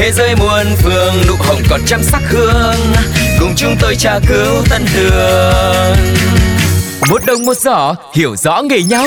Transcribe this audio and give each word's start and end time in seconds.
Thế 0.00 0.12
giới 0.12 0.34
muôn 0.36 0.66
phương, 0.76 1.14
nụ 1.28 1.34
hồng 1.38 1.58
còn 1.70 1.80
trăm 1.86 2.00
sắc 2.02 2.22
hương 2.30 2.94
Cùng 3.40 3.50
chúng 3.56 3.74
tôi 3.80 3.94
tra 3.94 4.20
cứu 4.28 4.62
tân 4.70 4.82
đường 4.94 5.96
Một 7.10 7.22
đồng 7.26 7.44
một 7.46 7.56
giỏ, 7.56 7.94
hiểu 8.14 8.36
rõ 8.36 8.62
nghề 8.62 8.82
nhau 8.82 9.06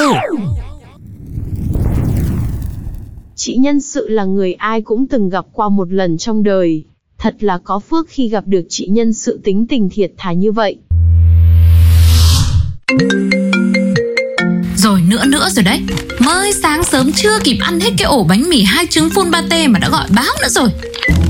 Chị 3.35 3.55
nhân 3.55 3.81
sự 3.81 4.09
là 4.09 4.25
người 4.25 4.53
ai 4.53 4.81
cũng 4.81 5.07
từng 5.07 5.29
gặp 5.29 5.45
qua 5.53 5.69
một 5.69 5.91
lần 5.91 6.17
trong 6.17 6.43
đời. 6.43 6.83
Thật 7.17 7.35
là 7.39 7.57
có 7.63 7.79
phước 7.79 8.07
khi 8.09 8.29
gặp 8.29 8.43
được 8.47 8.65
chị 8.69 8.87
nhân 8.87 9.13
sự 9.13 9.39
tính 9.43 9.65
tình 9.69 9.89
thiệt 9.89 10.11
thà 10.17 10.33
như 10.33 10.51
vậy. 10.51 10.77
Nữa 15.13 15.25
nữa 15.25 15.49
rồi 15.49 15.63
đấy. 15.63 15.81
Mới 16.19 16.53
sáng 16.53 16.83
sớm 16.83 17.11
chưa 17.13 17.39
kịp 17.43 17.57
ăn 17.61 17.79
hết 17.79 17.89
cái 17.97 18.05
ổ 18.05 18.23
bánh 18.23 18.49
mì 18.49 18.63
hai 18.63 18.85
trứng 18.89 19.09
phun 19.09 19.31
pate 19.31 19.67
mà 19.67 19.79
đã 19.79 19.89
gọi 19.89 20.05
báo 20.09 20.33
nữa 20.41 20.47
rồi. 20.49 20.69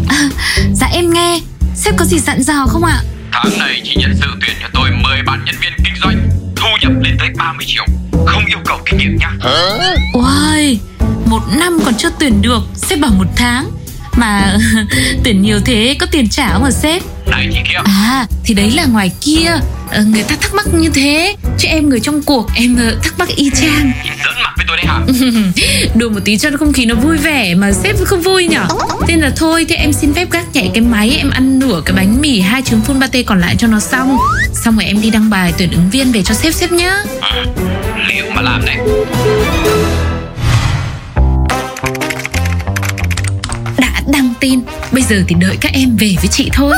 À, 0.10 0.30
Dạ 0.74 0.88
em 0.94 1.14
nghe 1.14 1.40
Sếp 1.76 1.98
có 1.98 2.06
gì 2.06 2.20
dặn 2.20 2.44
dò 2.44 2.66
không 2.70 2.84
ạ? 2.84 3.02
Tháng 3.32 3.60
này 3.60 3.82
chị 3.84 3.96
nhận 3.96 4.14
sự 4.22 4.28
tuyển 4.42 4.56
cho 4.62 4.68
tôi 4.74 4.90
10 4.92 5.22
bạn 5.26 5.46
nhân 5.46 5.56
viên 5.62 5.72
kinh 5.86 5.94
doanh 6.04 6.30
Thu 6.56 6.68
nhập 6.82 6.92
lên 7.02 7.16
tới 7.20 7.30
30 7.38 7.66
triệu. 7.68 7.86
Không 8.26 8.46
yêu 8.46 8.58
cầu 8.66 8.80
kinh 8.86 8.98
nghiệm 8.98 9.18
nha. 9.20 9.32
Ôi 10.14 10.80
Một 11.26 11.42
năm 11.58 11.80
còn 11.86 11.94
chưa 11.98 12.10
tuyển 12.20 12.42
được 12.42 12.62
Sếp 12.76 13.00
bảo 13.00 13.12
một 13.12 13.28
tháng. 13.36 13.72
Mà 14.18 14.58
tuyển 15.24 15.42
nhiều 15.42 15.60
thế 15.66 15.96
có 16.00 16.06
tiền 16.12 16.30
trả 16.30 16.54
không 16.54 16.64
hả 16.64 16.72
sếp? 16.72 17.04
Này 17.28 17.50
chị 17.54 17.60
kia. 17.70 17.80
À 17.86 18.28
thì 18.46 18.54
đấy 18.54 18.72
là 18.72 18.86
ngoài 18.86 19.12
kia 19.22 19.52
ờ, 19.94 20.04
Người 20.04 20.24
ta 20.24 20.36
thắc 20.42 20.54
mắc 20.54 20.66
như 20.74 20.90
thế. 20.94 21.36
Chứ 21.58 21.68
em 21.68 21.90
người 21.90 22.00
trong 22.00 22.24
cuộc 22.24 22.48
em 22.56 22.76
ờ, 22.80 22.96
thắc 23.04 23.20
mắc 23.20 23.30
y 23.36 23.50
chang. 23.50 23.92
Giỡn 24.26 24.34
mặt 24.44 24.54
với 24.58 24.66
tôi 24.68 24.78
đấy 24.78 24.86
hả? 24.86 25.00
Đùa 25.96 26.10
một 26.10 26.20
tí 26.26 26.38
cho 26.38 26.50
không 26.60 26.74
khí 26.74 26.86
nó 26.86 26.96
vui 26.96 27.18
vẻ 27.18 27.56
Mà 27.56 27.72
sếp 27.72 27.96
không 28.06 28.22
vui 28.22 28.48
nhở? 28.48 28.66
Thế 29.08 29.18
là 29.18 29.32
thôi 29.36 29.66
Thế 29.70 29.76
em 29.76 29.94
xin 29.94 30.14
phép 30.14 30.32
gác 30.32 30.54
nhảy 30.54 30.72
cái 30.74 30.82
máy 30.82 31.16
Em 31.18 31.30
ăn 31.30 31.60
nửa 31.60 31.82
cái 31.86 31.96
bánh 31.96 32.22
mì 32.22 32.40
hai 32.40 32.62
trứng 32.62 32.82
phun 32.82 33.00
pate 33.02 33.24
còn 33.24 33.42
lại 33.42 33.56
cho 33.58 33.68
nó 33.68 33.80
xong. 33.80 34.18
Xong 34.54 34.76
rồi 34.76 34.86
em 34.86 35.02
đi 35.02 35.10
đăng 35.10 35.30
bài 35.30 35.54
tuyển 35.58 35.72
ứng 35.72 35.90
viên 35.90 36.12
về 36.12 36.24
cho 36.24 36.34
sếp 36.34 36.54
sếp 36.54 36.72
nhá. 36.72 36.96
Liệu 38.10 38.26
mà 38.36 38.42
làm 38.42 38.66
đấy 38.66 38.78
Đã 43.78 44.02
đăng 44.14 44.34
tin 44.40 44.60
Bây 44.92 45.04
giờ 45.04 45.24
thì 45.28 45.36
đợi 45.40 45.58
các 45.62 45.72
em 45.74 45.98
về 45.98 46.16
với 46.22 46.28
chị 46.28 46.50
thôi 46.54 46.74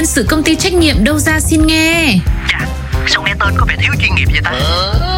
Nhân 0.00 0.06
sự 0.06 0.26
công 0.28 0.42
ty 0.42 0.54
trách 0.54 0.72
nhiệm 0.72 1.04
đâu 1.04 1.18
ra 1.18 1.40
xin 1.40 1.66
nghe. 1.66 2.18
Dạ, 2.52 2.66
sao 3.08 3.22
nghe 3.22 3.34
tên 3.40 3.54
có 3.56 3.66
vẻ 3.68 3.76
thiếu 3.78 3.92
chuyên 4.00 4.14
nghiệp 4.14 4.28
vậy 4.32 4.40
ta? 4.44 4.52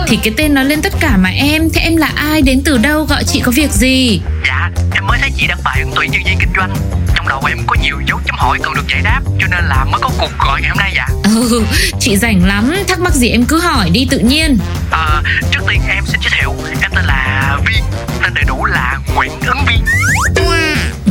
Thì 0.06 0.18
cái 0.22 0.34
tên 0.36 0.54
nó 0.54 0.62
lên 0.62 0.82
tất 0.82 0.92
cả 1.00 1.16
mà 1.16 1.28
em 1.28 1.70
Thế 1.74 1.80
em 1.80 1.96
là 1.96 2.10
ai 2.14 2.42
đến 2.42 2.62
từ 2.64 2.78
đâu 2.78 3.04
gọi 3.04 3.24
chị 3.24 3.40
có 3.40 3.52
việc 3.52 3.70
gì? 3.70 4.20
Dạ, 4.46 4.70
em 4.94 5.06
mới 5.06 5.18
thấy 5.20 5.30
chị 5.36 5.46
đăng 5.46 5.58
bài 5.64 5.80
ứng 5.80 5.92
tuyển 5.96 6.10
nhân 6.10 6.20
viên 6.26 6.38
kinh 6.38 6.52
doanh. 6.56 6.74
Trong 7.16 7.28
đầu 7.28 7.42
em 7.48 7.58
có 7.66 7.76
nhiều 7.82 8.00
dấu 8.08 8.20
chấm 8.26 8.36
hỏi 8.38 8.58
cần 8.62 8.74
được 8.74 8.84
giải 8.88 9.00
đáp 9.02 9.20
Cho 9.40 9.46
nên 9.50 9.64
là 9.64 9.84
mới 9.84 10.00
có 10.00 10.10
cuộc 10.18 10.32
gọi 10.38 10.60
ngày 10.60 10.70
hôm 10.70 10.78
nay 10.78 10.92
dạ. 10.96 11.06
Ừ, 11.24 11.64
chị 12.00 12.16
rảnh 12.16 12.46
lắm 12.46 12.74
Thắc 12.88 13.00
mắc 13.00 13.14
gì 13.14 13.28
em 13.28 13.44
cứ 13.44 13.60
hỏi 13.60 13.90
đi 13.90 14.06
tự 14.10 14.18
nhiên. 14.18 14.58
À, 14.90 15.22
Trước 15.50 15.60
tiên 15.68 15.80
em 15.88 16.04
xin 16.06 16.20
giới 16.22 16.30
thiệu 16.40 16.54
Em 16.82 16.90
tên 16.94 17.04
là 17.04 17.58
Viên 17.66 17.84
Tên 18.22 18.34
đầy 18.34 18.44
đủ 18.44 18.64
là 18.64 18.98
Nguyễn 19.14 19.30
Ứng 19.46 19.64
Viên 19.66 19.84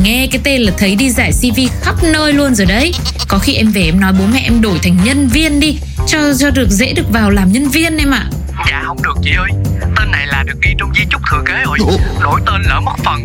Nghe 0.02 0.26
cái 0.30 0.40
tên 0.44 0.62
là 0.62 0.72
thấy 0.78 0.94
đi 0.96 1.10
giải 1.10 1.32
CV 1.32 1.60
khắp 1.82 1.94
nơi 2.02 2.32
luôn 2.32 2.54
rồi 2.54 2.66
đấy. 2.66 2.92
Có 3.28 3.38
khi 3.38 3.54
em 3.54 3.70
về 3.70 3.82
em 3.82 4.00
nói 4.00 4.12
bố 4.18 4.24
mẹ 4.32 4.40
em 4.44 4.60
đổi 4.60 4.78
thành 4.82 4.96
nhân 5.04 5.28
viên 5.28 5.60
đi 5.60 5.78
Cho 6.06 6.18
cho 6.38 6.50
được 6.50 6.70
dễ 6.70 6.92
được 6.92 7.10
vào 7.12 7.30
làm 7.30 7.52
nhân 7.52 7.68
viên 7.68 7.96
em 7.98 8.10
ạ. 8.10 8.24
Dạ 8.70 8.82
không 8.86 9.02
được 9.02 9.14
chị 9.22 9.30
ơi. 9.38 9.50
Tên 9.96 10.10
này 10.10 10.26
là 10.26 10.42
được 10.46 10.54
ghi 10.62 10.70
trong 10.78 10.92
di 10.94 11.02
chúc 11.10 11.20
thừa 11.30 11.42
kế 11.46 11.54
rồi. 11.64 11.78
Đổi 12.20 12.40
tên 12.46 12.62
lỡ 12.68 12.80
mất 12.80 12.92
phần. 13.04 13.20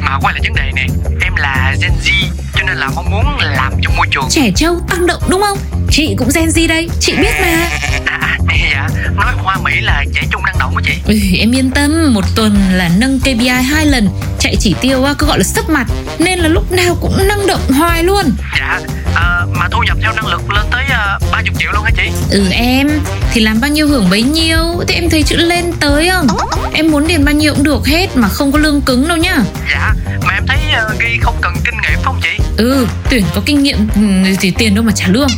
Mà 0.00 0.18
quay 0.22 0.34
lại 0.34 0.40
vấn 0.44 0.54
đề 0.54 0.72
nè 0.76 0.86
Em 1.24 1.36
là 1.36 1.74
Gen 1.82 1.90
Z 2.04 2.10
Cho 2.54 2.62
nên 2.66 2.76
là 2.76 2.88
mong 2.94 3.10
muốn 3.10 3.24
làm 3.40 3.72
trong 3.82 3.96
môi 3.96 4.06
trường. 4.10 4.24
Trẻ 4.30 4.50
trâu 4.56 4.80
tăng 4.90 5.06
động 5.06 5.22
đúng 5.28 5.40
không? 5.40 5.58
Chị 5.90 6.14
cũng 6.18 6.28
Gen 6.34 6.48
Z 6.48 6.68
đây 6.68 6.88
Chị 7.00 7.12
biết 7.16 7.32
mà. 7.40 7.68
À, 8.06 8.38
à 8.48 8.56
dạ 8.72 8.88
Nói 9.16 9.32
hoa 9.36 9.56
Mỹ 9.64 9.72
là 9.80 10.04
trẻ 10.14 10.20
trung 10.30 10.42
năng 10.44 10.58
động 10.58 10.76
á 10.76 10.82
chị. 10.86 10.92
Ừ, 11.06 11.18
Em 11.38 11.52
yên 11.54 11.70
tâm 11.70 12.14
Một 12.14 12.24
tuần 12.36 12.56
là 12.72 12.90
nâng 12.98 13.20
KPI 13.20 13.48
hai 13.48 13.86
lần 13.86 14.08
Chạy 14.42 14.56
chỉ 14.56 14.74
tiêu 14.80 15.04
á, 15.04 15.14
cứ 15.18 15.26
gọi 15.26 15.38
là 15.38 15.44
sấp 15.44 15.68
mặt 15.68 15.86
Nên 16.18 16.38
là 16.38 16.48
lúc 16.48 16.72
nào 16.72 16.96
cũng 17.00 17.28
năng 17.28 17.46
động 17.46 17.60
hoài 17.78 18.02
luôn. 18.02 18.24
Dạ 18.58 18.80
à, 19.14 19.46
Mà 19.54 19.68
thu 19.70 19.82
nhập 19.86 19.96
theo 20.02 20.12
năng 20.12 20.26
lực 20.26 20.50
lên 20.50 20.64
tới 20.70 20.84
uh, 20.84 21.32
30 21.32 21.52
triệu 21.58 21.72
luôn 21.72 21.84
hả 21.84 21.90
chị? 21.96 22.10
Ừ 22.30 22.48
em 22.50 22.88
Thì 23.32 23.40
làm 23.40 23.60
bao 23.60 23.70
nhiêu 23.70 23.88
hưởng 23.88 24.10
bấy 24.10 24.22
nhiêu. 24.22 24.58
Thế 24.88 24.94
em 24.94 25.10
thấy 25.10 25.22
chữ 25.22 25.36
lên 25.36 25.72
tới 25.80 26.10
không? 26.10 26.26
Em 26.72 26.90
muốn 26.90 27.06
điền 27.06 27.24
bao 27.24 27.34
nhiêu 27.34 27.54
cũng 27.54 27.64
được 27.64 27.86
hết 27.86 28.16
Mà 28.16 28.28
không 28.28 28.52
có 28.52 28.58
lương 28.58 28.80
cứng 28.80 29.08
đâu 29.08 29.16
nhá. 29.16 29.38
Dạ 29.72 29.94
Mà 30.26 30.34
em 30.34 30.46
thấy 30.46 30.58
uh, 30.92 31.00
ghi 31.00 31.18
không 31.22 31.36
cần 31.42 31.54
kinh 31.64 31.74
nghiệm 31.74 31.94
phải 31.94 32.04
không 32.04 32.20
chị? 32.22 32.44
Ừ 32.56 32.86
tuyển 33.10 33.24
có 33.34 33.42
kinh 33.46 33.62
nghiệm 33.62 33.88
ừ, 33.94 34.00
thì 34.40 34.50
tiền 34.50 34.74
đâu 34.74 34.84
mà 34.84 34.92
trả 34.94 35.06
lương. 35.08 35.28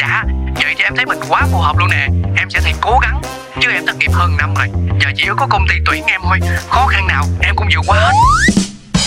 Dạ 0.00 0.24
Vậy 0.54 0.74
thì 0.78 0.84
em 0.84 0.96
thấy 0.96 1.06
mình 1.06 1.18
quá 1.28 1.46
phù 1.52 1.58
hợp 1.58 1.76
luôn 1.78 1.90
nè. 1.90 2.08
Em 2.36 2.50
sẽ 2.50 2.60
thầy 2.62 2.72
cố 2.80 2.98
gắng 3.02 3.20
Chứ 3.54 3.68
em 3.74 3.86
thất 3.86 3.96
nghiệp 3.98 4.12
hơn 4.12 4.36
năm 4.36 4.54
rồi. 4.54 4.66
Giờ 5.00 5.06
chỉ 5.16 5.24
có 5.36 5.46
công 5.50 5.66
ty 5.68 5.74
tuyển 5.86 6.04
em 6.06 6.20
thôi. 6.24 6.38
Khó 6.68 6.86
khăn 6.86 7.06
nào 7.06 7.24
em 7.40 7.56
cũng 7.56 7.66
vượt 7.74 7.82
qua 7.86 7.98
hết. 7.98 8.12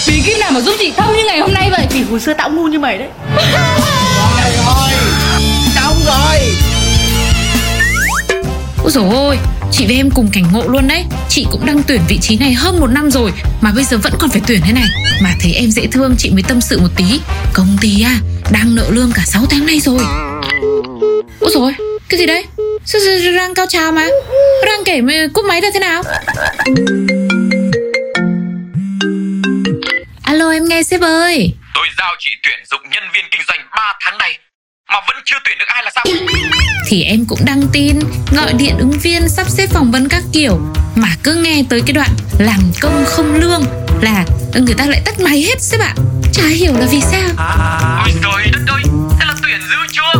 Bí 0.08 0.22
kíp 0.26 0.38
nào 0.40 0.52
mà 0.52 0.62
giúp 0.62 0.76
chị 0.80 0.94
thông 0.98 1.14
như 1.16 1.24
ngày 1.26 1.40
hôm 1.40 1.54
nay 1.54 1.70
vậy? 1.72 1.88
Vì 1.92 2.04
hồi 2.04 2.20
xưa 2.20 2.34
tao 2.34 2.50
cũng 2.50 2.58
ngu 2.58 2.68
như 2.68 2.80
mày 2.80 2.98
đấy. 2.98 3.09
Ôi 8.84 8.92
dồi 8.92 9.09
ôi 9.14 9.38
Chị 9.72 9.86
với 9.86 9.96
em 9.96 10.09
cùng 10.12 10.30
cảnh 10.34 10.44
ngộ 10.53 10.64
luôn 10.68 10.88
đấy. 10.88 11.06
Chị 11.30 11.46
cũng 11.52 11.66
đang 11.66 11.84
tuyển 11.88 12.02
vị 12.08 12.18
trí 12.22 12.38
này 12.38 12.53
hơn 12.53 12.80
một 12.80 12.88
năm 12.88 13.12
rồi 13.12 13.32
Mà 13.62 13.72
bây 13.76 13.84
giờ 13.84 13.98
vẫn 13.98 14.14
còn 14.20 14.30
phải 14.30 14.42
tuyển 14.48 14.62
thế 14.66 14.74
này. 14.74 14.88
Mà 15.24 15.34
thấy 15.40 15.53
em 15.53 15.72
dễ 15.72 15.88
thương 15.88 16.16
chị 16.18 16.32
mới 16.32 16.44
tâm 16.44 16.62
sự 16.62 16.80
một 16.80 16.90
tí. 16.96 17.20
Công 17.53 17.78
ty 17.82 18.02
à 18.02 18.20
Đang 18.52 18.76
nợ 18.76 18.86
lương 18.90 19.12
cả 19.16 19.22
6 19.26 19.46
tháng 19.50 19.66
nay 19.66 19.80
rồi. 19.80 20.00
Ôi 21.40 21.52
dồi 21.53 21.74
Cái 22.09 22.20
gì 22.20 22.26
đấy 22.26 22.46
Sao 22.86 23.02
đang 23.38 23.54
cao 23.54 23.66
trào 23.70 23.92
mà? 23.92 24.08
Đang 24.66 24.84
kể 24.86 25.02
mà 25.02 25.14
cúp 25.34 25.46
máy 25.46 25.62
là 25.62 25.70
thế 25.74 25.80
nào? 25.80 26.04
Alo 30.24 30.50
em 30.52 30.66
nghe 30.66 30.84
sếp 30.84 31.02
ơi. 31.02 31.54
Tôi 31.74 31.88
giao 31.98 32.16
chị 32.20 32.30
tuyển 32.44 32.60
dụng 32.72 32.82
nhân 32.92 33.04
viên 33.14 33.24
kinh 33.32 33.42
doanh 33.48 33.60
3 33.76 33.94
tháng 34.02 34.18
này 34.18 34.38
Mà 34.94 35.00
vẫn 35.08 35.18
chưa 35.26 35.38
tuyển 35.46 35.58
được 35.58 35.66
ai 35.68 35.84
là 35.84 35.92
sao? 35.96 36.04
Thì 36.88 37.04
em 37.04 37.26
cũng 37.30 37.40
đăng 37.46 37.62
tin 37.74 38.00
gọi 38.36 38.54
điện 38.54 38.76
ứng 38.80 38.92
viên 38.92 39.30
sắp 39.30 39.50
xếp 39.50 39.68
phỏng 39.74 39.92
vấn 39.92 40.10
các 40.10 40.24
kiểu 40.34 40.60
mà 40.96 41.08
cứ 41.24 41.36
nghe 41.36 41.64
tới 41.70 41.82
cái 41.88 41.94
đoạn 41.94 42.10
làm 42.40 42.60
công 42.82 43.06
không 43.08 43.36
lương 43.36 43.64
là 44.02 44.26
người 44.54 44.76
ta 44.78 44.86
lại 44.86 45.02
tắt 45.06 45.20
máy 45.20 45.42
hết 45.42 45.62
sếp 45.62 45.80
ạ. 45.82 45.94
Chả 46.34 46.44
hiểu 46.48 46.74
là 46.74 46.86
vì 46.92 47.02
sao. 47.02 47.30
Ôi 48.06 48.14
trời 48.24 48.52
đất 48.54 48.74
ơi 48.74 48.82
Thế 49.20 49.26
là 49.28 49.34
tuyển 49.44 49.60
dữ 49.70 49.78
chưa 49.92 50.20